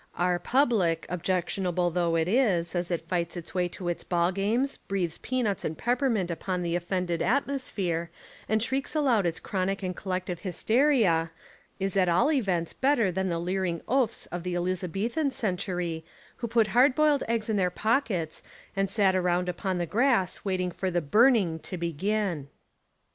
[0.17, 4.77] Our public, objectionable though it is, as it fights its way to its ball games,
[4.77, 8.09] breathes peanuts and peppermint upon the offended at mosphere,
[8.49, 11.29] and shrieks aloud its chronic and collective hysteria,
[11.79, 16.03] is at all events better than the leering oafs of the Elizabethan century,
[16.37, 18.41] who put hard boiled eggs in their pockets
[18.75, 22.47] and sat around upon the grass waiting for the "burning" to begin.